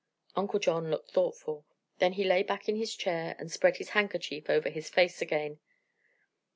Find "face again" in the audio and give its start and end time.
4.89-5.59